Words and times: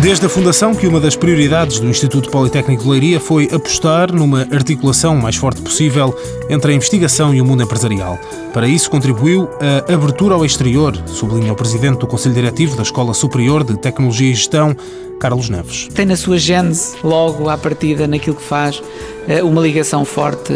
Desde 0.00 0.24
a 0.26 0.28
fundação 0.28 0.76
que 0.76 0.86
uma 0.86 1.00
das 1.00 1.16
prioridades 1.16 1.80
do 1.80 1.88
Instituto 1.88 2.30
Politécnico 2.30 2.84
de 2.84 2.88
Leiria 2.88 3.18
foi 3.18 3.48
apostar 3.52 4.12
numa 4.14 4.42
articulação 4.42 5.16
mais 5.16 5.34
forte 5.34 5.60
possível 5.60 6.16
entre 6.48 6.70
a 6.70 6.74
investigação 6.74 7.34
e 7.34 7.40
o 7.40 7.44
mundo 7.44 7.64
empresarial. 7.64 8.16
Para 8.52 8.68
isso 8.68 8.88
contribuiu 8.88 9.48
a 9.60 9.92
abertura 9.92 10.36
ao 10.36 10.44
exterior, 10.44 10.96
sublinha 11.06 11.52
o 11.52 11.56
presidente 11.56 11.98
do 11.98 12.06
Conselho 12.06 12.36
Diretivo 12.36 12.76
da 12.76 12.84
Escola 12.84 13.12
Superior 13.12 13.64
de 13.64 13.76
Tecnologia 13.76 14.30
e 14.30 14.34
Gestão, 14.34 14.76
Carlos 15.18 15.48
Neves. 15.48 15.88
Tem 15.94 16.06
na 16.06 16.16
sua 16.16 16.38
gênese, 16.38 16.96
logo 17.02 17.48
à 17.48 17.58
partida, 17.58 18.06
naquilo 18.06 18.36
que 18.36 18.42
faz, 18.42 18.82
eh, 19.28 19.42
uma 19.42 19.60
ligação 19.60 20.04
forte 20.04 20.52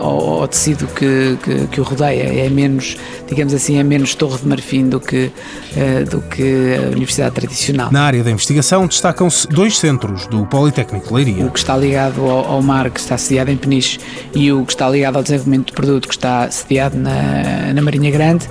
ao, 0.00 0.40
ao 0.40 0.48
tecido 0.48 0.86
que, 0.86 1.38
que, 1.42 1.66
que, 1.66 1.80
o 1.80 1.84
rodeia. 1.84 2.46
É 2.46 2.48
menos, 2.48 2.96
digamos 3.26 3.52
assim, 3.52 3.78
é 3.78 3.82
menos 3.82 4.14
torre 4.14 4.38
de 4.38 4.46
marfim 4.46 4.88
do 4.88 5.00
que, 5.00 5.30
eh, 5.76 6.04
do 6.04 6.20
que 6.20 6.76
a 6.76 6.90
universidade 6.90 7.34
tradicional. 7.34 7.90
Na 7.90 8.02
área 8.02 8.22
da 8.22 8.30
investigação 8.30 8.86
destacam-se 8.86 9.48
dois 9.48 9.78
centros 9.78 10.26
do 10.26 10.46
Politécnico 10.46 11.08
de 11.08 11.14
Leiria. 11.14 11.46
O 11.46 11.50
que 11.50 11.58
está 11.58 11.76
ligado 11.76 12.20
ao, 12.22 12.44
ao 12.44 12.62
mar, 12.62 12.90
que 12.90 13.00
está 13.00 13.16
sediado 13.18 13.50
em 13.50 13.56
Peniche, 13.56 13.98
e 14.34 14.52
o 14.52 14.64
que 14.64 14.72
está 14.72 14.88
ligado 14.88 15.16
ao 15.16 15.22
desenvolvimento 15.22 15.66
de 15.66 15.72
produto, 15.72 16.06
que 16.06 16.14
está 16.14 16.50
sediado 16.50 16.96
na, 16.96 17.72
na 17.74 17.82
Marinha 17.82 18.10
Grande 18.10 18.46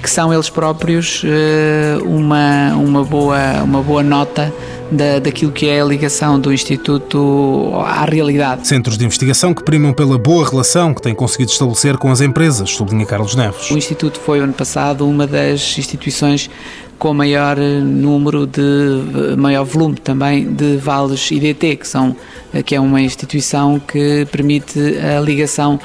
que 0.00 0.08
são 0.08 0.32
eles 0.32 0.48
próprios 0.48 1.22
eh, 1.24 1.98
uma, 2.02 2.74
uma, 2.74 3.04
boa, 3.04 3.62
uma 3.62 3.82
boa 3.82 4.02
nota 4.02 4.52
da, 4.90 5.18
daquilo 5.18 5.52
que 5.52 5.68
é 5.68 5.80
a 5.80 5.84
ligação 5.84 6.40
do 6.40 6.52
Instituto 6.52 7.72
à 7.84 8.04
realidade. 8.04 8.66
Centros 8.66 8.96
de 8.96 9.04
investigação 9.04 9.54
que 9.54 9.62
primam 9.62 9.92
pela 9.92 10.18
boa 10.18 10.48
relação 10.48 10.94
que 10.94 11.02
têm 11.02 11.14
conseguido 11.14 11.50
estabelecer 11.52 11.96
com 11.98 12.10
as 12.10 12.20
empresas, 12.20 12.70
sublinha 12.70 13.06
Carlos 13.06 13.34
Neves. 13.34 13.70
O 13.70 13.78
Instituto 13.78 14.18
foi, 14.18 14.40
ano 14.40 14.52
passado, 14.52 15.06
uma 15.06 15.26
das 15.26 15.78
instituições 15.78 16.50
com 16.98 17.14
maior 17.14 17.56
número 17.56 18.46
de 18.46 19.34
maior 19.36 19.64
volume 19.64 19.96
também 19.96 20.52
de 20.52 20.76
vales 20.76 21.30
IDT, 21.30 21.76
que 21.76 21.88
são 21.88 22.14
que 22.66 22.74
é 22.74 22.80
uma 22.80 23.00
instituição 23.00 23.80
que 23.80 24.26
permite 24.30 24.78
a 24.98 25.20
ligação 25.20 25.80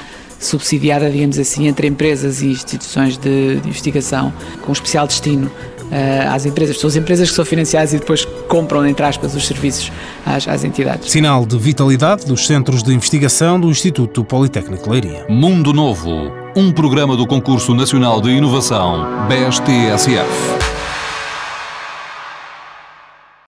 subsidiada, 0.45 1.09
digamos 1.09 1.37
assim, 1.39 1.67
entre 1.67 1.87
empresas 1.87 2.41
e 2.41 2.47
instituições 2.47 3.17
de, 3.17 3.57
de 3.57 3.67
investigação, 3.67 4.33
com 4.61 4.71
especial 4.71 5.07
destino 5.07 5.47
uh, 5.47 6.33
às 6.33 6.45
empresas. 6.45 6.79
São 6.79 6.87
as 6.87 6.95
empresas 6.95 7.29
que 7.29 7.35
são 7.35 7.45
financiadas 7.45 7.93
e 7.93 7.99
depois 7.99 8.25
compram, 8.47 8.85
entre 8.85 9.05
aspas, 9.05 9.35
os 9.35 9.45
serviços 9.45 9.91
às, 10.25 10.47
às 10.47 10.63
entidades. 10.63 11.11
Sinal 11.11 11.45
de 11.45 11.57
vitalidade 11.57 12.25
dos 12.25 12.45
centros 12.45 12.83
de 12.83 12.93
investigação 12.93 13.59
do 13.59 13.69
Instituto 13.69 14.23
Politécnico 14.23 14.89
Leiria. 14.89 15.25
Mundo 15.29 15.73
Novo, 15.73 16.31
um 16.55 16.71
programa 16.71 17.15
do 17.15 17.27
Concurso 17.27 17.73
Nacional 17.73 18.21
de 18.21 18.29
Inovação, 18.29 19.05
BSTSF. 19.27 20.64